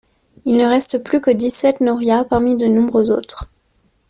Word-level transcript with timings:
Il 0.45 0.57
ne 0.57 0.65
reste 0.65 1.03
plus 1.03 1.21
que 1.21 1.29
dix-sept 1.29 1.79
norias 1.79 2.23
parmi 2.25 2.57
de 2.57 2.65
nombreuses 2.65 3.11
autres. 3.11 3.47